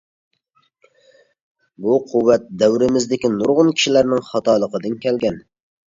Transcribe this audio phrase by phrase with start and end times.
[1.85, 5.39] بۇ قۇۋۋەت دەۋرىمىزدىكى نۇرغۇن كىشىلەرنىڭ خاتالىقىدىن كەلگەن.